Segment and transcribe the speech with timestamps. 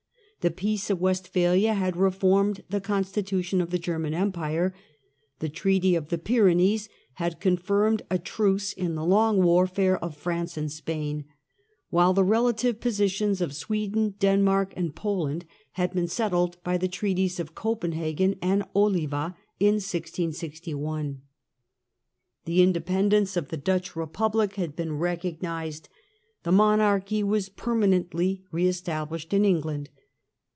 [0.41, 4.73] The Peace of West Europeat phalia had reformed the constitution of the German Empire;
[5.37, 6.89] the Treaty of the Pyrenees
[7.21, 11.25] had confirmed a truce in the long warfare of France and Spain;
[11.91, 17.39] while the relative positions of Sweden, Denmark, and Poland had been settled by the Treaties
[17.39, 21.21] of Copen hagen and Oliva in 1661.
[22.45, 25.87] The independence of the Dutch Republic had been recognised.
[26.41, 29.91] The monarchy was permanently re established in England.